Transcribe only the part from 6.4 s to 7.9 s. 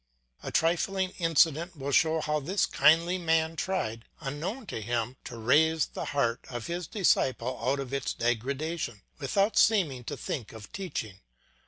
of his disciple out